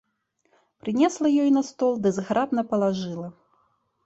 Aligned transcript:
Прынесла 0.87 1.27
ёй 1.43 1.49
на 1.57 1.63
стол 1.69 1.93
ды 2.07 2.13
зграбна 2.19 2.61
палажыла. 2.73 3.29